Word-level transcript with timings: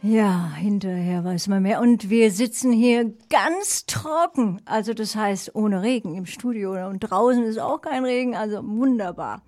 Ja, 0.00 0.52
hinterher 0.54 1.24
weiß 1.24 1.48
man 1.48 1.64
mehr. 1.64 1.80
Und 1.80 2.08
wir 2.08 2.30
sitzen 2.30 2.72
hier 2.72 3.12
ganz 3.30 3.84
trocken. 3.86 4.60
Also 4.64 4.94
das 4.94 5.16
heißt 5.16 5.56
ohne 5.56 5.82
Regen 5.82 6.14
im 6.14 6.24
Studio. 6.24 6.86
Und 6.88 7.00
draußen 7.00 7.42
ist 7.42 7.58
auch 7.58 7.80
kein 7.80 8.04
Regen. 8.04 8.36
Also 8.36 8.62
wunderbar. 8.62 9.42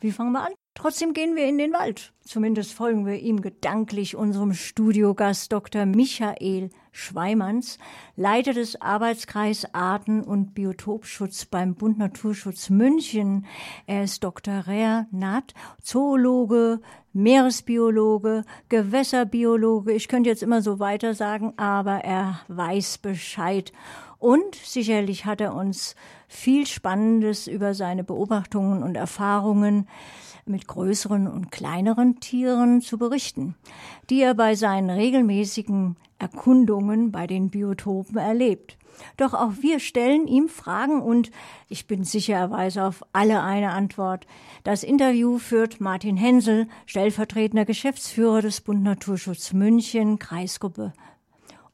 Wie 0.00 0.10
fangen 0.10 0.32
wir 0.32 0.46
an? 0.46 0.52
Trotzdem 0.78 1.12
gehen 1.12 1.34
wir 1.34 1.44
in 1.44 1.58
den 1.58 1.72
Wald. 1.72 2.12
Zumindest 2.24 2.72
folgen 2.72 3.04
wir 3.04 3.18
ihm 3.18 3.42
gedanklich 3.42 4.14
unserem 4.14 4.54
Studiogast 4.54 5.50
Dr. 5.50 5.86
Michael 5.86 6.70
Schweimanns, 6.92 7.78
Leiter 8.14 8.52
des 8.52 8.80
Arbeitskreis 8.80 9.74
Arten- 9.74 10.22
und 10.22 10.54
Biotopschutz 10.54 11.46
beim 11.46 11.74
Bund 11.74 11.98
Naturschutz 11.98 12.70
München. 12.70 13.44
Er 13.86 14.04
ist 14.04 14.22
Dr. 14.22 14.68
Rea 14.68 15.08
Natt, 15.10 15.52
Zoologe, 15.82 16.80
Meeresbiologe, 17.12 18.44
Gewässerbiologe. 18.68 19.92
Ich 19.92 20.06
könnte 20.06 20.30
jetzt 20.30 20.44
immer 20.44 20.62
so 20.62 20.78
weiter 20.78 21.14
sagen, 21.14 21.54
aber 21.56 22.04
er 22.04 22.38
weiß 22.46 22.98
Bescheid. 22.98 23.72
Und 24.18 24.54
sicherlich 24.54 25.24
hat 25.24 25.40
er 25.40 25.54
uns 25.54 25.96
viel 26.28 26.68
Spannendes 26.68 27.48
über 27.48 27.74
seine 27.74 28.04
Beobachtungen 28.04 28.84
und 28.84 28.96
Erfahrungen 28.96 29.88
mit 30.48 30.66
größeren 30.68 31.26
und 31.26 31.50
kleineren 31.50 32.20
Tieren 32.20 32.80
zu 32.80 32.98
berichten, 32.98 33.54
die 34.10 34.20
er 34.22 34.34
bei 34.34 34.54
seinen 34.54 34.90
regelmäßigen 34.90 35.96
Erkundungen 36.18 37.12
bei 37.12 37.26
den 37.26 37.50
Biotopen 37.50 38.16
erlebt. 38.16 38.76
Doch 39.16 39.34
auch 39.34 39.52
wir 39.60 39.78
stellen 39.80 40.26
ihm 40.26 40.48
Fragen 40.48 41.00
und 41.00 41.30
ich 41.68 41.86
bin 41.86 42.04
sicher, 42.04 42.34
er 42.34 42.50
weiß 42.50 42.78
auf 42.78 43.04
alle 43.12 43.42
eine 43.42 43.70
Antwort. 43.70 44.26
Das 44.64 44.82
Interview 44.82 45.38
führt 45.38 45.80
Martin 45.80 46.16
Hensel, 46.16 46.68
stellvertretender 46.86 47.64
Geschäftsführer 47.64 48.42
des 48.42 48.60
Bund 48.60 48.82
Naturschutz 48.82 49.52
München, 49.52 50.18
Kreisgruppe. 50.18 50.92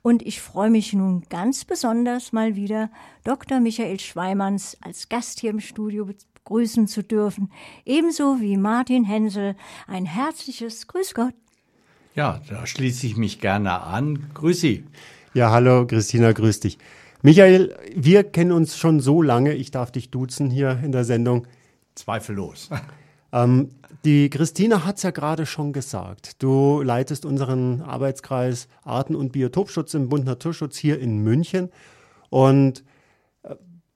Und 0.06 0.20
ich 0.20 0.42
freue 0.42 0.68
mich 0.68 0.92
nun 0.92 1.22
ganz 1.30 1.64
besonders 1.64 2.30
mal 2.30 2.56
wieder 2.56 2.90
Dr. 3.24 3.58
Michael 3.58 3.98
Schweimanns 3.98 4.76
als 4.82 5.08
Gast 5.08 5.40
hier 5.40 5.48
im 5.48 5.60
Studio 5.60 6.06
grüßen 6.44 6.86
zu 6.88 7.02
dürfen. 7.02 7.50
Ebenso 7.86 8.38
wie 8.38 8.58
Martin 8.58 9.04
Hensel. 9.04 9.56
Ein 9.86 10.04
herzliches 10.04 10.88
Grüß 10.88 11.14
Gott. 11.14 11.32
Ja, 12.14 12.42
da 12.50 12.66
schließe 12.66 13.06
ich 13.06 13.16
mich 13.16 13.40
gerne 13.40 13.80
an. 13.80 14.30
Grüß 14.34 14.60
Sie. 14.60 14.84
Ja, 15.32 15.50
hallo 15.50 15.86
Christina, 15.86 16.32
grüß 16.32 16.60
dich. 16.60 16.76
Michael, 17.22 17.74
wir 17.96 18.24
kennen 18.24 18.52
uns 18.52 18.76
schon 18.76 19.00
so 19.00 19.22
lange, 19.22 19.54
ich 19.54 19.70
darf 19.70 19.90
dich 19.90 20.10
duzen 20.10 20.50
hier 20.50 20.80
in 20.84 20.92
der 20.92 21.04
Sendung. 21.04 21.46
Zweifellos. 21.94 22.68
Ähm, 23.34 23.68
die 24.06 24.30
Christina 24.30 24.86
hat 24.86 24.96
es 24.96 25.02
ja 25.02 25.10
gerade 25.10 25.44
schon 25.44 25.74
gesagt. 25.74 26.42
Du 26.42 26.80
leitest 26.80 27.26
unseren 27.26 27.82
Arbeitskreis 27.82 28.68
Arten- 28.82 29.16
und 29.16 29.32
Biotopschutz 29.32 29.92
im 29.92 30.08
Bund 30.08 30.24
Naturschutz 30.24 30.78
hier 30.78 30.98
in 30.98 31.18
München. 31.18 31.70
Und 32.30 32.84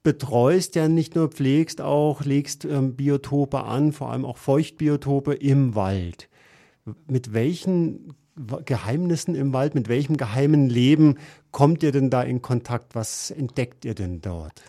betreust 0.09 0.75
ja 0.75 0.89
nicht 0.89 1.17
nur, 1.17 1.29
pflegst 1.29 1.83
auch, 1.83 2.25
legst 2.25 2.65
ähm, 2.65 2.97
Biotope 2.97 3.65
an, 3.65 3.93
vor 3.93 4.11
allem 4.11 4.25
auch 4.25 4.39
Feuchtbiotope 4.39 5.35
im 5.35 5.75
Wald. 5.75 6.31
Mit 7.07 7.35
welchen 7.35 8.15
Geheimnissen 8.65 9.35
im 9.35 9.53
Wald, 9.53 9.75
mit 9.75 9.89
welchem 9.89 10.17
geheimen 10.17 10.71
Leben 10.71 11.19
kommt 11.51 11.83
ihr 11.83 11.93
denn 11.93 12.09
da 12.09 12.23
in 12.23 12.41
Kontakt? 12.41 12.95
Was 12.95 13.31
entdeckt 13.31 13.85
ihr 13.85 13.95
denn 13.95 14.23
dort? 14.23 14.63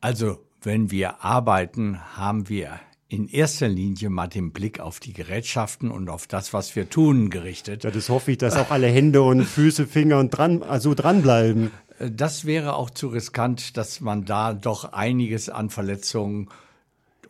Also, 0.00 0.38
wenn 0.62 0.90
wir 0.90 1.22
arbeiten, 1.22 1.98
haben 2.16 2.48
wir 2.48 2.80
in 3.10 3.26
erster 3.26 3.68
Linie 3.68 4.08
mal 4.08 4.28
den 4.28 4.52
Blick 4.52 4.78
auf 4.78 5.00
die 5.00 5.12
Gerätschaften 5.12 5.90
und 5.90 6.08
auf 6.08 6.28
das, 6.28 6.52
was 6.52 6.76
wir 6.76 6.88
tun, 6.88 7.28
gerichtet. 7.28 7.82
Ja, 7.82 7.90
das 7.90 8.08
hoffe 8.08 8.30
ich, 8.30 8.38
dass 8.38 8.56
auch 8.56 8.70
alle 8.70 8.86
Hände 8.86 9.22
und 9.22 9.42
Füße, 9.44 9.88
Finger 9.88 10.20
und 10.20 10.30
dran, 10.30 10.62
also 10.62 10.94
dranbleiben. 10.94 11.72
Das 11.98 12.44
wäre 12.44 12.74
auch 12.74 12.88
zu 12.88 13.08
riskant, 13.08 13.76
dass 13.76 14.00
man 14.00 14.24
da 14.26 14.54
doch 14.54 14.92
einiges 14.92 15.48
an 15.48 15.70
Verletzungen, 15.70 16.48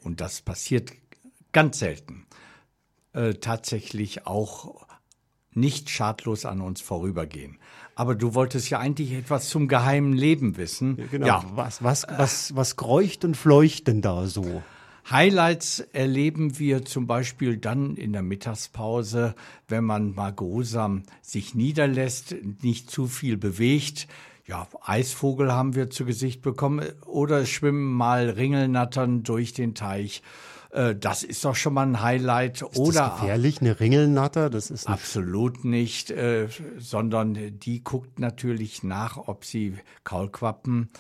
und 0.05 0.21
das 0.21 0.43
passiert 0.43 0.93
ganz 1.53 1.79
selten, 1.79 2.27
äh, 3.15 3.35
tatsächlich 3.35 4.27
auch 4.27 4.87
nicht 5.53 5.89
schadlos 5.89 6.45
an 6.45 6.61
uns 6.61 6.83
vorübergehen. 6.83 7.59
Aber 7.95 8.15
du 8.15 8.35
wolltest 8.35 8.69
ja 8.69 8.79
eigentlich 8.79 9.13
etwas 9.13 9.49
zum 9.49 9.67
geheimen 9.67 10.13
Leben 10.13 10.59
wissen. 10.59 11.09
Genau. 11.11 11.27
Ja. 11.27 11.45
Was, 11.55 11.83
was, 11.83 12.07
was, 12.09 12.55
was 12.55 12.77
kreucht 12.77 13.25
und 13.25 13.37
fleucht 13.37 13.89
denn 13.89 14.03
da 14.03 14.27
so? 14.27 14.63
Highlights 15.11 15.81
erleben 15.93 16.59
wir 16.59 16.85
zum 16.85 17.07
Beispiel 17.07 17.57
dann 17.57 17.97
in 17.97 18.13
der 18.13 18.23
Mittagspause, 18.23 19.35
wenn 19.69 19.85
man 19.85 20.15
mal 20.15 20.33
geruhsam 20.33 21.03
sich 21.21 21.55
niederlässt, 21.55 22.35
nicht 22.63 22.91
zu 22.91 23.07
viel 23.07 23.37
bewegt, 23.37 24.07
ja, 24.51 24.67
Eisvogel 24.83 25.53
haben 25.53 25.77
wir 25.77 25.91
zu 25.91 26.05
Gesicht 26.05 26.43
bekommen 26.43 26.85
oder 27.07 27.47
schwimmen 27.47 27.93
mal 27.93 28.31
Ringelnattern 28.31 29.23
durch 29.23 29.53
den 29.53 29.77
Teich. 29.77 30.23
Äh, 30.71 30.97
das 30.97 31.23
ist 31.23 31.45
doch 31.45 31.55
schon 31.55 31.75
mal 31.75 31.87
ein 31.87 32.03
Highlight. 32.03 32.63
Ist 32.63 32.77
oder 32.77 33.01
das 33.01 33.21
gefährlich, 33.21 33.61
eine 33.61 33.79
Ringelnatter? 33.79 34.51
Das 34.51 34.71
ist 34.71 34.89
nicht 34.89 34.93
absolut 34.93 35.65
nicht, 35.65 36.11
äh, 36.11 36.49
sondern 36.79 37.59
die 37.61 37.85
guckt 37.85 38.19
natürlich 38.19 38.83
nach, 38.83 39.17
ob 39.17 39.45
sie 39.45 39.77
Kaulquappen 40.03 40.91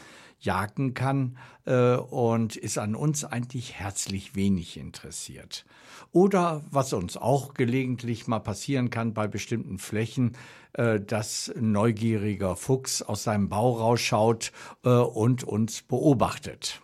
jagen 0.40 0.94
kann 0.94 1.36
äh, 1.66 1.94
und 1.94 2.56
ist 2.56 2.78
an 2.78 2.94
uns 2.94 3.24
eigentlich 3.24 3.74
herzlich 3.74 4.34
wenig 4.34 4.76
interessiert. 4.76 5.64
Oder 6.12 6.62
was 6.70 6.92
uns 6.92 7.16
auch 7.16 7.54
gelegentlich 7.54 8.26
mal 8.26 8.40
passieren 8.40 8.90
kann 8.90 9.14
bei 9.14 9.28
bestimmten 9.28 9.78
Flächen, 9.78 10.32
äh, 10.72 11.00
dass 11.00 11.52
ein 11.54 11.72
neugieriger 11.72 12.56
Fuchs 12.56 13.02
aus 13.02 13.22
seinem 13.22 13.48
Bau 13.48 13.72
rausschaut 13.72 14.52
äh, 14.84 14.88
und 14.88 15.44
uns 15.44 15.82
beobachtet. 15.82 16.80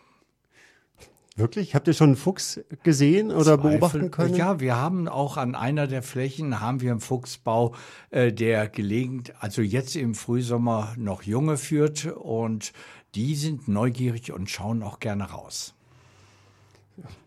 Wirklich? 1.39 1.75
Habt 1.75 1.87
ihr 1.87 1.93
schon 1.93 2.09
einen 2.09 2.17
Fuchs 2.17 2.61
gesehen 2.83 3.31
oder 3.31 3.61
Zweifel, 3.61 3.71
beobachten 3.71 4.11
können? 4.11 4.35
Ja, 4.35 4.59
wir 4.59 4.77
haben 4.77 5.07
auch 5.07 5.37
an 5.37 5.55
einer 5.55 5.87
der 5.87 6.03
Flächen 6.03 6.61
haben 6.61 6.81
wir 6.81 6.93
einen 6.93 7.01
Fuchsbau, 7.01 7.75
äh, 8.09 8.33
der 8.33 8.69
gelegentlich, 8.69 9.37
also 9.39 9.61
jetzt 9.61 9.97
im 9.97 10.15
Frühsommer 10.15 10.95
noch 10.97 11.25
Junge 11.25 11.59
führt 11.59 12.07
und 12.07 12.73
die 13.17 13.35
sind 13.35 13.67
neugierig 13.67 14.33
und 14.33 14.51
schauen 14.51 14.83
auch 14.83 15.01
gerne 15.01 15.25
raus. 15.31 15.75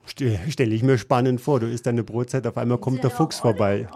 Stelle 0.05 0.73
ich 0.73 0.83
mir 0.83 0.97
spannend 0.97 1.41
vor. 1.41 1.59
Du 1.59 1.67
isst 1.67 1.85
deine 1.85 2.03
Brotzeit, 2.03 2.47
auf 2.47 2.57
einmal 2.57 2.77
kommt 2.77 3.03
der 3.03 3.11
Fuchs 3.11 3.39
vorbei. 3.39 3.87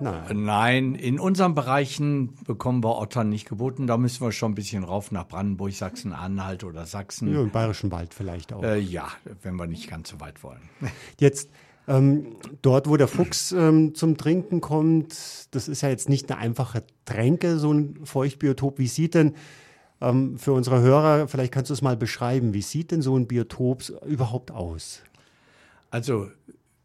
Nein. 0.00 0.44
Nein, 0.44 0.94
in 0.94 1.18
unseren 1.18 1.56
Bereichen 1.56 2.34
bekommen 2.46 2.84
wir 2.84 2.98
Ottern 2.98 3.30
nicht 3.30 3.48
geboten. 3.48 3.88
Da 3.88 3.96
müssen 3.96 4.24
wir 4.24 4.30
schon 4.30 4.52
ein 4.52 4.54
bisschen 4.54 4.84
rauf 4.84 5.10
nach 5.10 5.26
Brandenburg, 5.26 5.72
Sachsen-Anhalt 5.72 6.62
oder 6.62 6.86
Sachsen. 6.86 7.32
Ja, 7.34 7.40
im 7.40 7.50
Bayerischen 7.50 7.90
Wald 7.90 8.14
vielleicht 8.14 8.52
auch. 8.52 8.62
Äh, 8.62 8.78
ja, 8.78 9.08
wenn 9.42 9.56
wir 9.56 9.66
nicht 9.66 9.90
ganz 9.90 10.10
so 10.10 10.20
weit 10.20 10.44
wollen. 10.44 10.62
Jetzt 11.18 11.50
ähm, 11.88 12.36
dort, 12.62 12.88
wo 12.88 12.96
der 12.96 13.08
Fuchs 13.08 13.50
ähm, 13.52 13.94
zum 13.94 14.16
Trinken 14.16 14.60
kommt, 14.60 15.48
das 15.50 15.66
ist 15.68 15.80
ja 15.80 15.88
jetzt 15.88 16.10
nicht 16.10 16.30
eine 16.30 16.38
einfache 16.38 16.84
Tränke, 17.06 17.58
so 17.58 17.72
ein 17.72 18.04
Feuchtbiotop. 18.04 18.78
Wie 18.78 18.88
sieht 18.88 19.14
denn 19.14 19.34
ähm, 20.00 20.38
für 20.38 20.52
unsere 20.52 20.80
Hörer, 20.80 21.28
vielleicht 21.28 21.52
kannst 21.52 21.70
du 21.70 21.74
es 21.74 21.82
mal 21.82 21.96
beschreiben, 21.96 22.54
wie 22.54 22.62
sieht 22.62 22.90
denn 22.90 23.02
so 23.02 23.16
ein 23.16 23.26
Biotop 23.26 23.88
überhaupt 24.06 24.50
aus? 24.50 25.02
Also 25.90 26.28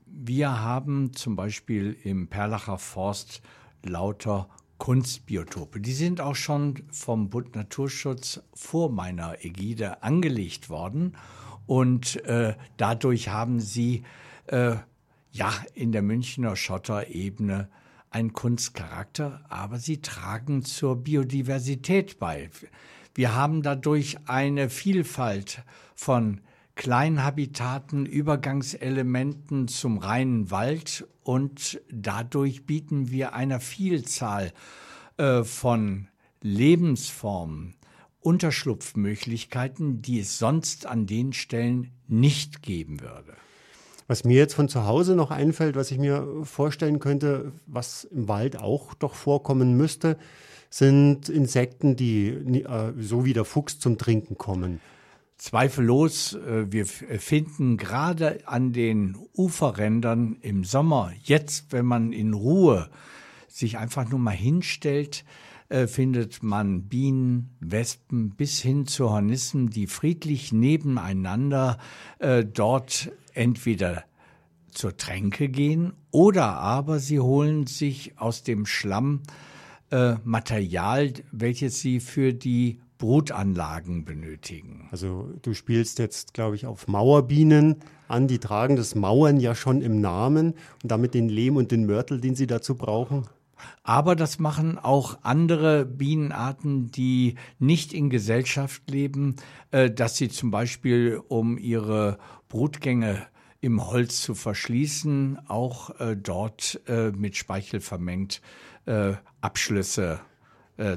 wir 0.06 0.62
haben 0.62 1.14
zum 1.14 1.36
Beispiel 1.36 1.98
im 2.04 2.28
Perlacher 2.28 2.78
Forst 2.78 3.42
lauter 3.84 4.48
Kunstbiotope. 4.78 5.80
Die 5.80 5.94
sind 5.94 6.22
auch 6.22 6.36
schon 6.36 6.84
vom 6.92 7.30
Bund 7.30 7.56
Naturschutz 7.56 8.42
vor 8.54 8.92
meiner 8.92 9.44
Ägide 9.44 10.04
angelegt 10.04 10.70
worden 10.70 11.16
und 11.66 12.24
äh, 12.26 12.56
dadurch 12.78 13.30
haben 13.30 13.60
sie 13.60 14.04
äh, 14.48 14.76
ja 15.32 15.54
in 15.74 15.92
der 15.92 16.02
Münchner 16.02 16.56
Schotterebene 16.56 17.70
einen 18.10 18.34
Kunstcharakter, 18.34 19.44
aber 19.50 19.80
sie 19.80 20.02
tragen 20.02 20.64
zur 20.64 20.98
Biodiversität 20.98 22.20
bei. 22.20 22.50
Wir 23.16 23.36
haben 23.36 23.62
dadurch 23.62 24.18
eine 24.26 24.70
Vielfalt 24.70 25.62
von 25.94 26.42
Kleinhabitaten, 26.76 28.08
Übergangselementen 28.08 29.68
zum 29.68 30.00
reinen 30.00 30.50
Wald 30.50 31.08
und 31.22 31.80
dadurch 31.92 32.66
bieten 32.66 33.12
wir 33.12 33.34
einer 33.34 33.60
Vielzahl 33.60 34.52
äh, 35.18 35.44
von 35.44 36.08
Lebensformen 36.42 37.76
Unterschlupfmöglichkeiten, 38.22 40.02
die 40.02 40.20
es 40.20 40.40
sonst 40.40 40.88
an 40.88 41.06
den 41.06 41.34
Stellen 41.34 41.92
nicht 42.08 42.64
geben 42.64 43.02
würde. 43.02 43.36
Was 44.08 44.24
mir 44.24 44.38
jetzt 44.38 44.56
von 44.56 44.70
zu 44.70 44.86
Hause 44.86 45.16
noch 45.16 45.30
einfällt, 45.30 45.76
was 45.76 45.92
ich 45.92 45.98
mir 45.98 46.28
vorstellen 46.44 47.00
könnte, 47.00 47.52
was 47.68 48.06
im 48.06 48.28
Wald 48.28 48.58
auch 48.58 48.94
doch 48.96 49.14
vorkommen 49.14 49.78
müsste, 49.78 50.18
sind 50.74 51.30
Insekten, 51.30 51.96
die 51.96 52.30
äh, 52.30 52.94
so 52.98 53.26
wie 53.26 53.34
der 53.34 53.46
Fuchs 53.46 53.78
zum 53.78 54.00
Trinken 54.00 54.40
kommen. 54.40 54.82
Zweifellos, 55.38 56.34
äh, 56.34 56.72
wir 56.72 56.88
finden 56.88 57.78
gerade 57.78 58.40
an 58.48 58.74
den 58.74 59.16
Uferrändern 59.38 60.38
im 60.42 60.64
Sommer, 60.64 61.12
jetzt, 61.22 61.72
wenn 61.74 61.86
man 61.86 62.12
in 62.12 62.34
Ruhe 62.34 62.90
sich 63.48 63.78
einfach 63.78 64.10
nur 64.10 64.18
mal 64.18 64.32
hinstellt, 64.32 65.26
äh, 65.70 65.86
findet 65.86 66.42
man 66.42 66.88
Bienen, 66.90 67.56
Wespen 67.60 68.32
bis 68.32 68.60
hin 68.60 68.88
zu 68.88 69.12
Hornissen, 69.12 69.70
die 69.70 69.86
friedlich 69.86 70.54
nebeneinander 70.54 71.78
äh, 72.18 72.44
dort 72.44 73.12
entweder 73.36 74.06
zur 74.72 74.98
Tränke 74.98 75.50
gehen 75.50 75.94
oder 76.10 76.46
aber 76.46 76.98
sie 76.98 77.20
holen 77.20 77.68
sich 77.68 78.18
aus 78.18 78.42
dem 78.42 78.66
Schlamm 78.66 79.22
äh, 79.94 80.16
Material, 80.24 81.14
welches 81.32 81.80
sie 81.80 82.00
für 82.00 82.34
die 82.34 82.80
Brutanlagen 82.98 84.06
benötigen. 84.06 84.88
Also 84.92 85.30
du 85.44 85.54
spielst 85.54 86.00
jetzt, 86.00 86.34
glaube 86.34 86.56
ich, 86.56 86.66
auf 86.66 86.88
Mauerbienen 86.88 87.76
an. 88.08 88.28
Die 88.28 88.40
tragen 88.40 88.76
das 88.76 88.96
Mauern 88.96 89.40
ja 89.40 89.54
schon 89.54 89.84
im 89.84 90.02
Namen 90.02 90.56
und 90.82 90.92
damit 90.92 91.14
den 91.14 91.30
Lehm 91.30 91.58
und 91.58 91.72
den 91.72 91.86
Mörtel, 91.86 92.20
den 92.20 92.34
sie 92.34 92.48
dazu 92.48 92.74
brauchen. 92.74 93.28
Aber 93.84 94.16
das 94.16 94.40
machen 94.40 94.80
auch 94.80 95.20
andere 95.22 95.86
Bienenarten, 95.86 96.90
die 96.90 97.36
nicht 97.60 97.94
in 97.94 98.10
Gesellschaft 98.10 98.90
leben, 98.90 99.36
äh, 99.70 99.92
dass 99.92 100.18
sie 100.18 100.30
zum 100.30 100.50
Beispiel, 100.50 101.22
um 101.28 101.60
ihre 101.60 102.18
Brutgänge 102.50 103.28
im 103.62 103.86
Holz 103.86 104.22
zu 104.22 104.34
verschließen, 104.34 105.38
auch 105.48 106.00
äh, 106.00 106.18
dort 106.18 106.82
mit 107.16 107.38
Speichel 107.38 107.80
vermengt 107.80 108.42
Abschlüsse 109.42 110.20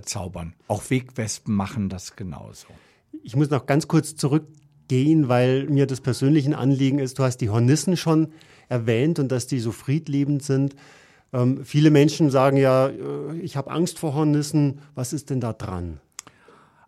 zaubern. 0.02 0.54
Auch 0.68 0.90
Wegwespen 0.90 1.54
machen 1.54 1.88
das 1.88 2.16
genauso. 2.16 2.66
Ich 3.22 3.36
muss 3.36 3.50
noch 3.50 3.66
ganz 3.66 3.88
kurz 3.88 4.16
zurückgehen, 4.16 5.28
weil 5.28 5.66
mir 5.66 5.86
das 5.86 6.00
persönliche 6.00 6.56
Anliegen 6.56 6.98
ist. 6.98 7.18
Du 7.18 7.22
hast 7.22 7.38
die 7.38 7.50
Hornissen 7.50 7.96
schon 7.96 8.32
erwähnt 8.68 9.18
und 9.18 9.30
dass 9.30 9.46
die 9.46 9.60
so 9.60 9.72
friedliebend 9.72 10.42
sind. 10.42 10.74
Ähm, 11.32 11.64
viele 11.64 11.90
Menschen 11.90 12.30
sagen 12.30 12.56
ja, 12.56 12.88
äh, 12.88 13.36
ich 13.40 13.56
habe 13.56 13.70
Angst 13.70 13.98
vor 13.98 14.14
Hornissen. 14.14 14.80
Was 14.94 15.12
ist 15.12 15.30
denn 15.30 15.40
da 15.40 15.52
dran? 15.52 16.00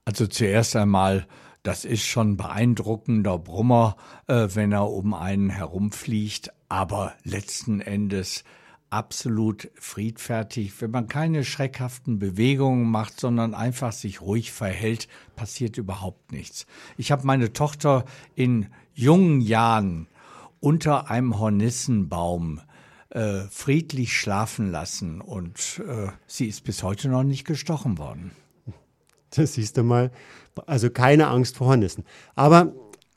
Also 0.04 0.26
zuerst 0.26 0.74
einmal, 0.76 1.26
das 1.62 1.84
ist 1.84 2.04
schon 2.04 2.36
beeindruckender 2.36 3.38
Brummer, 3.38 3.96
äh, 4.26 4.48
wenn 4.54 4.72
er 4.72 4.88
um 4.90 5.12
einen 5.14 5.50
herumfliegt, 5.50 6.50
aber 6.68 7.14
letzten 7.24 7.80
Endes 7.80 8.44
absolut 8.90 9.70
friedfertig. 9.74 10.80
Wenn 10.80 10.90
man 10.90 11.08
keine 11.08 11.44
schreckhaften 11.44 12.18
Bewegungen 12.18 12.90
macht, 12.90 13.20
sondern 13.20 13.54
einfach 13.54 13.92
sich 13.92 14.20
ruhig 14.20 14.52
verhält, 14.52 15.08
passiert 15.36 15.78
überhaupt 15.78 16.32
nichts. 16.32 16.66
Ich 16.96 17.12
habe 17.12 17.26
meine 17.26 17.52
Tochter 17.52 18.04
in 18.34 18.66
jungen 18.94 19.40
Jahren 19.40 20.08
unter 20.60 21.10
einem 21.10 21.38
Hornissenbaum 21.38 22.60
äh, 23.10 23.42
friedlich 23.50 24.16
schlafen 24.16 24.70
lassen 24.70 25.20
und 25.20 25.80
äh, 25.86 26.08
sie 26.26 26.46
ist 26.46 26.64
bis 26.64 26.82
heute 26.82 27.08
noch 27.08 27.22
nicht 27.22 27.46
gestochen 27.46 27.98
worden. 27.98 28.32
Das 29.30 29.54
siehst 29.54 29.76
du 29.76 29.82
mal. 29.82 30.10
Also 30.66 30.90
keine 30.90 31.28
Angst 31.28 31.56
vor 31.56 31.68
Hornissen. 31.68 32.04
Aber 32.34 32.72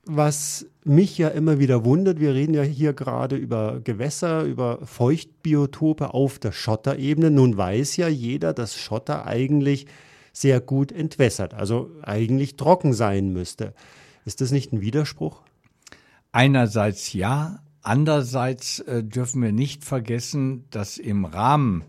was 0.05 0.65
mich 0.83 1.17
ja 1.17 1.29
immer 1.29 1.59
wieder 1.59 1.85
wundert, 1.85 2.19
wir 2.19 2.33
reden 2.33 2.53
ja 2.53 2.63
hier 2.63 2.93
gerade 2.93 3.35
über 3.35 3.79
Gewässer, 3.81 4.43
über 4.43 4.79
Feuchtbiotope 4.85 6.13
auf 6.13 6.39
der 6.39 6.51
Schotterebene. 6.51 7.29
Nun 7.29 7.55
weiß 7.55 7.97
ja 7.97 8.07
jeder, 8.07 8.53
dass 8.53 8.75
Schotter 8.75 9.27
eigentlich 9.27 9.85
sehr 10.33 10.59
gut 10.59 10.91
entwässert, 10.91 11.53
also 11.53 11.91
eigentlich 12.01 12.55
trocken 12.55 12.93
sein 12.93 13.31
müsste. 13.33 13.73
Ist 14.25 14.41
das 14.41 14.51
nicht 14.51 14.71
ein 14.71 14.81
Widerspruch? 14.81 15.41
Einerseits 16.31 17.13
ja, 17.13 17.59
Andererseits 17.83 18.79
äh, 18.79 19.03
dürfen 19.03 19.41
wir 19.41 19.51
nicht 19.51 19.83
vergessen, 19.83 20.65
dass 20.69 20.97
im 20.97 21.25
Rahmen 21.25 21.83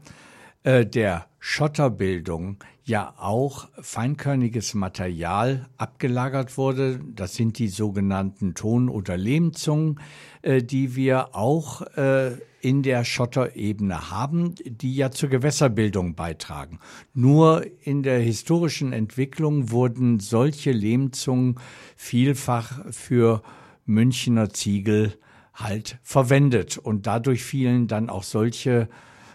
äh, 0.65 0.87
der 0.87 1.27
Schotterbildung 1.39 2.59
ja 2.85 3.15
auch 3.19 3.69
feinkörniges 3.81 4.75
Material 4.75 5.69
abgelagert 5.77 6.57
wurde. 6.57 7.01
Das 7.15 7.35
sind 7.35 7.59
die 7.59 7.69
sogenannten 7.69 8.55
Ton- 8.55 8.89
oder 8.89 9.17
Lehmzungen, 9.17 10.01
äh, 10.43 10.63
die 10.63 10.97
wir 10.97 11.35
auch 11.35 11.83
äh, 11.97 12.33
in 12.61 12.83
der 12.83 13.05
Schotterebene 13.05 14.11
haben, 14.11 14.55
die 14.65 14.95
ja 14.95 15.11
zur 15.11 15.29
Gewässerbildung 15.29 16.15
beitragen. 16.15 16.79
Nur 17.13 17.67
in 17.81 18.05
der 18.05 18.21
historischen 18.21 18.93
Entwicklung 18.93 19.71
wurden 19.71 20.21
solche 20.21 20.71
Lehmzungen 20.71 21.59
vielfach 21.97 22.85
für 22.93 23.43
Münchner 23.85 24.51
Ziegel 24.51 25.19
halt 25.55 25.99
verwendet. 26.03 26.79
Und 26.79 27.07
dadurch 27.07 27.43
fielen 27.43 27.89
dann 27.89 28.09
auch 28.09 28.23
solche 28.23 28.89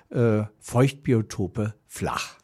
äh, 0.09 0.43
Feuchtbiotope 0.59 1.73
flach. 1.85 2.37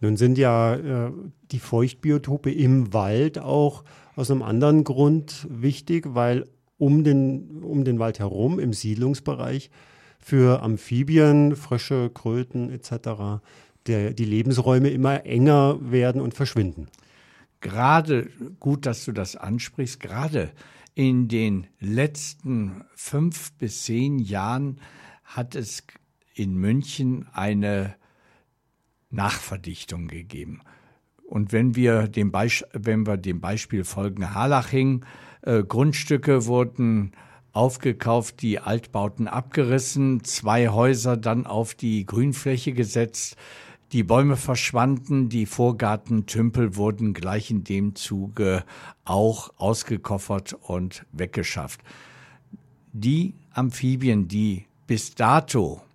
Nun 0.00 0.16
sind 0.16 0.38
ja 0.38 0.74
äh, 0.74 1.12
die 1.50 1.58
Feuchtbiotope 1.58 2.52
im 2.52 2.92
Wald 2.92 3.38
auch 3.38 3.84
aus 4.14 4.30
einem 4.30 4.42
anderen 4.42 4.84
Grund 4.84 5.46
wichtig, 5.50 6.06
weil 6.08 6.46
um 6.78 7.04
den, 7.04 7.62
um 7.62 7.84
den 7.84 7.98
Wald 7.98 8.18
herum 8.18 8.58
im 8.58 8.72
Siedlungsbereich 8.72 9.70
für 10.18 10.62
Amphibien, 10.62 11.56
Frösche, 11.56 12.10
Kröten 12.10 12.70
etc. 12.70 13.42
Der, 13.86 14.12
die 14.12 14.24
Lebensräume 14.24 14.90
immer 14.90 15.24
enger 15.24 15.78
werden 15.80 16.20
und 16.20 16.34
verschwinden. 16.34 16.88
Gerade 17.60 18.28
gut, 18.60 18.84
dass 18.86 19.04
du 19.04 19.12
das 19.12 19.36
ansprichst, 19.36 20.00
gerade 20.00 20.50
in 20.94 21.28
den 21.28 21.66
letzten 21.78 22.84
fünf 22.94 23.52
bis 23.52 23.84
zehn 23.84 24.18
Jahren 24.18 24.80
hat 25.24 25.54
es 25.54 25.84
in 26.36 26.54
München 26.54 27.26
eine 27.32 27.96
Nachverdichtung 29.10 30.06
gegeben. 30.06 30.60
Und 31.24 31.52
wenn 31.52 31.74
wir 31.74 32.06
dem, 32.06 32.30
Beisp 32.30 32.64
wenn 32.72 33.06
wir 33.06 33.16
dem 33.16 33.40
Beispiel 33.40 33.84
folgen, 33.84 34.34
Harlaching, 34.34 35.04
äh, 35.42 35.64
Grundstücke 35.64 36.46
wurden 36.46 37.12
aufgekauft, 37.52 38.42
die 38.42 38.60
Altbauten 38.60 39.26
abgerissen, 39.26 40.22
zwei 40.22 40.68
Häuser 40.68 41.16
dann 41.16 41.46
auf 41.46 41.74
die 41.74 42.04
Grünfläche 42.04 42.72
gesetzt, 42.72 43.36
die 43.92 44.02
Bäume 44.02 44.36
verschwanden, 44.36 45.28
die 45.28 45.46
Vorgartentümpel 45.46 46.76
wurden 46.76 47.14
gleich 47.14 47.50
in 47.50 47.64
dem 47.64 47.94
Zuge 47.94 48.64
auch 49.04 49.50
ausgekoffert 49.56 50.52
und 50.54 51.06
weggeschafft. 51.12 51.80
Die 52.92 53.34
Amphibien, 53.52 54.28
die 54.28 54.66
bis 54.86 55.14
dato 55.14 55.85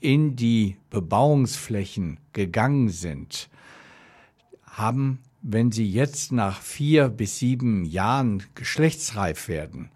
in 0.00 0.36
die 0.36 0.76
Bebauungsflächen 0.90 2.18
gegangen 2.32 2.88
sind, 2.88 3.48
haben, 4.64 5.20
wenn 5.42 5.72
sie 5.72 5.88
jetzt 5.88 6.32
nach 6.32 6.60
vier 6.60 7.08
bis 7.08 7.38
sieben 7.38 7.84
Jahren 7.84 8.42
geschlechtsreif 8.54 9.48
werden, 9.48 9.90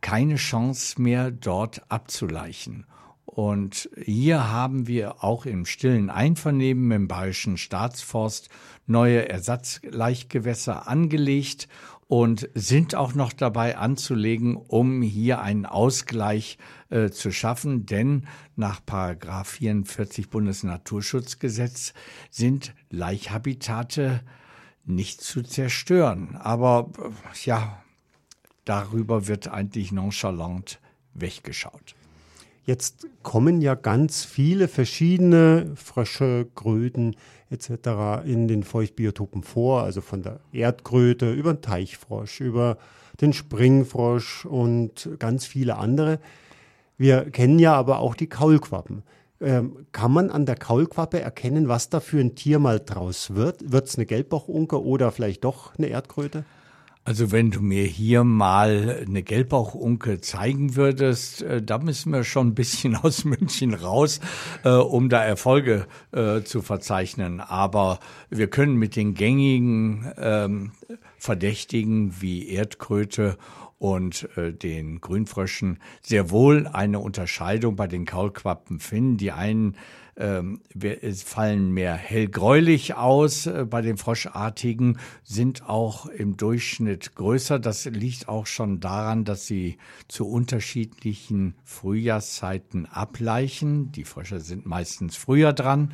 keine 0.00 0.36
Chance 0.36 1.00
mehr 1.00 1.30
dort 1.30 1.82
abzuleichen. 1.90 2.86
Und 3.24 3.90
hier 4.02 4.50
haben 4.50 4.86
wir 4.86 5.22
auch 5.22 5.44
im 5.44 5.66
stillen 5.66 6.08
Einvernehmen 6.08 6.90
im 6.90 7.08
Bayerischen 7.08 7.58
Staatsforst 7.58 8.48
neue 8.86 9.28
Ersatzleichgewässer 9.28 10.88
angelegt 10.88 11.68
und 12.08 12.48
sind 12.54 12.94
auch 12.94 13.14
noch 13.14 13.32
dabei 13.32 13.76
anzulegen, 13.76 14.56
um 14.56 15.02
hier 15.02 15.40
einen 15.40 15.66
Ausgleich 15.66 16.58
äh, 16.88 17.10
zu 17.10 17.32
schaffen. 17.32 17.86
Denn 17.86 18.26
nach 18.54 18.84
Paragraph 18.84 19.48
44 19.48 20.30
Bundesnaturschutzgesetz 20.30 21.94
sind 22.30 22.74
Laichhabitate 22.90 24.20
nicht 24.84 25.20
zu 25.20 25.42
zerstören. 25.42 26.36
Aber 26.36 26.90
äh, 26.98 27.10
ja, 27.44 27.82
darüber 28.64 29.26
wird 29.26 29.48
eigentlich 29.48 29.90
nonchalant 29.90 30.80
weggeschaut. 31.14 31.96
Jetzt 32.66 33.06
kommen 33.22 33.60
ja 33.60 33.76
ganz 33.76 34.24
viele 34.24 34.66
verschiedene 34.66 35.70
Frösche, 35.76 36.48
Kröten 36.56 37.14
etc. 37.48 38.24
in 38.24 38.48
den 38.48 38.64
Feuchtbiotopen 38.64 39.44
vor, 39.44 39.84
also 39.84 40.00
von 40.00 40.24
der 40.24 40.40
Erdkröte 40.52 41.32
über 41.32 41.54
den 41.54 41.62
Teichfrosch, 41.62 42.40
über 42.40 42.76
den 43.20 43.32
Springfrosch 43.32 44.44
und 44.46 45.08
ganz 45.20 45.46
viele 45.46 45.76
andere. 45.76 46.18
Wir 46.98 47.30
kennen 47.30 47.60
ja 47.60 47.72
aber 47.74 48.00
auch 48.00 48.16
die 48.16 48.26
Kaulquappen. 48.26 49.04
Ähm, 49.40 49.86
kann 49.92 50.12
man 50.12 50.30
an 50.30 50.44
der 50.44 50.56
Kaulquappe 50.56 51.20
erkennen, 51.20 51.68
was 51.68 51.88
da 51.88 52.00
für 52.00 52.18
ein 52.18 52.34
Tier 52.34 52.58
mal 52.58 52.80
draus 52.80 53.36
wird? 53.36 53.70
Wird 53.70 53.86
es 53.86 53.96
eine 53.96 54.06
Gelbbauchunke 54.06 54.82
oder 54.82 55.12
vielleicht 55.12 55.44
doch 55.44 55.76
eine 55.76 55.86
Erdkröte? 55.86 56.44
Also 57.06 57.30
wenn 57.30 57.52
du 57.52 57.60
mir 57.60 57.84
hier 57.84 58.24
mal 58.24 59.04
eine 59.06 59.22
Gelbbauchunke 59.22 60.20
zeigen 60.20 60.74
würdest, 60.74 61.40
äh, 61.42 61.62
da 61.62 61.78
müssen 61.78 62.12
wir 62.12 62.24
schon 62.24 62.48
ein 62.48 62.54
bisschen 62.56 62.96
aus 63.02 63.24
München 63.24 63.74
raus, 63.74 64.18
äh, 64.64 64.70
um 64.70 65.08
da 65.08 65.24
Erfolge 65.24 65.86
äh, 66.10 66.42
zu 66.42 66.62
verzeichnen. 66.62 67.40
Aber 67.40 68.00
wir 68.28 68.48
können 68.48 68.74
mit 68.74 68.96
den 68.96 69.14
gängigen 69.14 70.12
ähm, 70.18 70.72
Verdächtigen 71.16 72.20
wie 72.20 72.48
Erdkröte 72.48 73.38
und 73.78 74.28
äh, 74.36 74.52
den 74.52 75.00
Grünfröschen 75.00 75.78
sehr 76.02 76.30
wohl 76.30 76.66
eine 76.66 76.98
Unterscheidung 76.98 77.76
bei 77.76 77.86
den 77.86 78.04
Kaulquappen 78.04 78.80
finden. 78.80 79.16
Die 79.16 79.30
einen 79.30 79.76
ähm, 80.16 80.60
fallen 81.14 81.70
mehr 81.72 81.94
hellgräulich 81.94 82.94
aus. 82.94 83.46
Äh, 83.46 83.66
bei 83.68 83.82
den 83.82 83.96
Froschartigen 83.96 84.98
sind 85.22 85.68
auch 85.68 86.06
im 86.06 86.36
Durchschnitt 86.36 87.14
größer. 87.14 87.58
Das 87.58 87.84
liegt 87.84 88.28
auch 88.28 88.46
schon 88.46 88.80
daran, 88.80 89.24
dass 89.24 89.46
sie 89.46 89.78
zu 90.08 90.26
unterschiedlichen 90.26 91.54
Frühjahrszeiten 91.64 92.86
ableichen. 92.86 93.92
Die 93.92 94.04
Frösche 94.04 94.40
sind 94.40 94.66
meistens 94.66 95.16
früher 95.16 95.52
dran. 95.52 95.92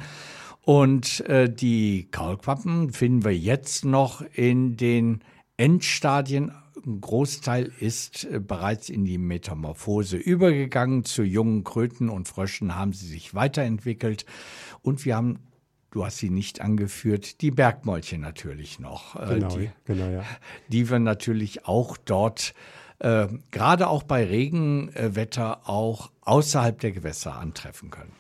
Und 0.64 1.20
äh, 1.26 1.52
die 1.52 2.08
Kaulquappen 2.10 2.92
finden 2.92 3.24
wir 3.24 3.36
jetzt 3.36 3.84
noch 3.84 4.22
in 4.34 4.76
den 4.76 5.24
Endstadien 5.56 6.52
ein 6.86 7.00
Großteil 7.00 7.70
ist 7.80 8.24
äh, 8.24 8.40
bereits 8.40 8.88
in 8.88 9.04
die 9.04 9.18
Metamorphose 9.18 10.16
übergegangen. 10.16 11.04
Zu 11.04 11.22
jungen 11.22 11.64
Kröten 11.64 12.08
und 12.08 12.28
Fröschen 12.28 12.74
haben 12.76 12.92
sie 12.92 13.06
sich 13.06 13.34
weiterentwickelt. 13.34 14.26
Und 14.82 15.04
wir 15.04 15.16
haben, 15.16 15.38
du 15.90 16.04
hast 16.04 16.18
sie 16.18 16.30
nicht 16.30 16.60
angeführt, 16.60 17.40
die 17.40 17.50
Bergmäulchen 17.50 18.20
natürlich 18.20 18.78
noch. 18.78 19.16
Äh, 19.16 19.34
genau, 19.34 19.56
die, 19.56 19.70
genau, 19.84 20.08
ja. 20.08 20.24
Die 20.68 20.90
wir 20.90 20.98
natürlich 20.98 21.66
auch 21.66 21.96
dort, 21.96 22.54
äh, 22.98 23.28
gerade 23.50 23.88
auch 23.88 24.02
bei 24.02 24.24
Regenwetter, 24.24 25.68
auch 25.68 26.10
außerhalb 26.22 26.78
der 26.80 26.92
Gewässer 26.92 27.36
antreffen 27.36 27.90
können. 27.90 28.12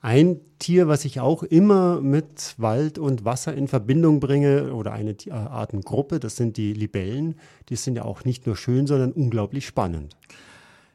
Ein 0.00 0.40
Tier, 0.60 0.86
was 0.86 1.04
ich 1.04 1.18
auch 1.18 1.42
immer 1.42 2.00
mit 2.00 2.54
Wald 2.56 2.98
und 2.98 3.24
Wasser 3.24 3.54
in 3.54 3.66
Verbindung 3.66 4.20
bringe, 4.20 4.72
oder 4.72 4.92
eine 4.92 5.10
äh, 5.26 5.30
Artengruppe, 5.30 6.20
das 6.20 6.36
sind 6.36 6.56
die 6.56 6.72
Libellen. 6.72 7.34
Die 7.68 7.76
sind 7.76 7.96
ja 7.96 8.04
auch 8.04 8.24
nicht 8.24 8.46
nur 8.46 8.56
schön, 8.56 8.86
sondern 8.86 9.12
unglaublich 9.12 9.66
spannend. 9.66 10.16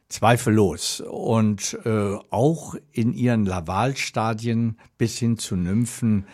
Zweifellos. 0.08 1.00
Und 1.00 1.78
äh, 1.84 2.16
auch 2.30 2.76
in 2.92 3.12
ihren 3.12 3.44
Lavalstadien 3.44 4.78
bis 4.96 5.18
hin 5.18 5.38
zu 5.38 5.56
Nymphen 5.56 6.26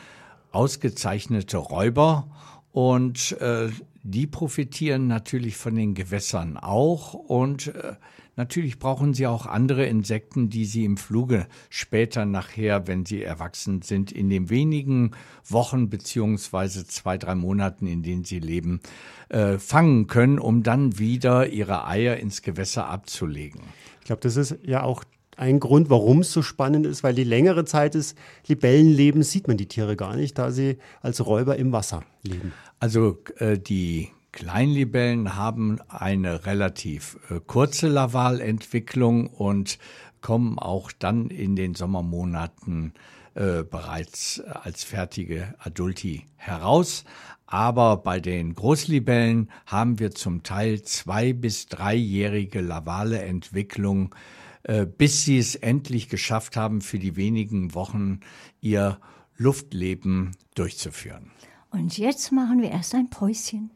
ausgezeichnete 0.53 1.57
Räuber. 1.57 2.29
Und 2.73 3.33
äh, 3.41 3.69
die 4.03 4.27
profitieren 4.27 5.09
natürlich 5.09 5.57
von 5.57 5.75
den 5.75 5.95
Gewässern 5.95 6.57
auch. 6.57 7.15
Und 7.15 7.69
äh, 7.69 7.95
Natürlich 8.37 8.79
brauchen 8.79 9.13
sie 9.13 9.27
auch 9.27 9.47
andere 9.47 9.87
Insekten, 9.87 10.49
die 10.49 10.65
sie 10.65 10.85
im 10.85 10.97
Fluge 10.97 11.47
später 11.69 12.25
nachher, 12.25 12.87
wenn 12.87 13.05
sie 13.05 13.23
erwachsen 13.23 13.83
sind, 13.83 14.13
in 14.13 14.29
den 14.31 14.51
wenigen 14.51 15.13
Wochen 15.47 15.91
beziehungsweise 15.91 16.87
zwei, 16.87 17.19
drei 17.19 17.35
Monaten, 17.35 17.87
in 17.87 18.03
denen 18.03 18.25
sie 18.25 18.39
leben, 18.39 18.81
äh, 19.29 19.59
fangen 19.59 20.07
können, 20.07 20.39
um 20.39 20.63
dann 20.63 20.99
wieder 20.99 21.49
ihre 21.49 21.87
Eier 21.87 22.17
ins 22.17 22.43
Gewässer 22.43 22.89
abzulegen. 22.89 23.61
Ich 24.01 24.07
glaube, 24.07 24.23
das 24.23 24.37
ist 24.37 24.57
ja 24.65 24.83
auch 24.83 25.05
ein 25.37 25.59
Grund, 25.59 25.89
warum 25.89 26.21
es 26.21 26.33
so 26.33 26.43
spannend 26.43 26.87
ist, 26.87 27.03
weil 27.03 27.15
die 27.15 27.25
längere 27.25 27.65
Zeit 27.65 27.95
des 27.95 28.15
Libellenlebens 28.47 29.31
sieht 29.31 29.49
man 29.49 29.57
die 29.57 29.67
Tiere 29.67 29.97
gar 29.97 30.15
nicht, 30.15 30.39
da 30.39 30.51
sie 30.51 30.77
als 31.01 31.25
Räuber 31.25 31.57
im 31.57 31.73
Wasser 31.73 32.03
leben. 32.23 32.53
Also 32.79 33.19
äh, 33.39 33.59
die 33.59 34.11
Kleinlibellen 34.33 35.37
haben 35.37 35.81
eine 35.89 36.47
relativ 36.47 37.19
äh, 37.31 37.41
kurze 37.45 37.89
Lavalentwicklung 37.89 39.27
und 39.27 39.79
kommen 40.21 40.59
auch 40.59 40.93
dann 40.93 41.29
in 41.29 41.57
den 41.57 41.75
Sommermonaten 41.75 42.93
äh, 43.35 43.63
bereits 43.63 44.41
als 44.41 44.85
fertige 44.85 45.55
Adulti 45.59 46.27
heraus. 46.37 47.05
Aber 47.47 47.97
bei 47.97 48.21
den 48.21 48.55
Großlibellen 48.55 49.51
haben 49.67 49.99
wir 49.99 50.13
zum 50.13 50.45
Teil 50.45 50.83
zwei 50.83 51.33
bis 51.33 51.67
dreijährige 51.67 52.61
Lavale-Entwicklung, 52.61 54.15
äh, 54.63 54.87
bis 54.87 55.25
sie 55.25 55.39
es 55.39 55.57
endlich 55.57 56.09
geschafft 56.09 56.57
haben, 56.57 56.81
für 56.81 56.99
die 56.99 57.17
wenigen 57.17 57.75
Wochen 57.75 58.21
ihr 58.61 59.01
Luftleben 59.37 60.37
durchzuführen. 60.55 61.33
Und 61.71 61.99
jetzt 61.99 62.33
machen 62.33 62.63
wir 62.63 62.71
erst 62.71 62.95
ein 62.95 63.11
Päuschen. 63.11 63.69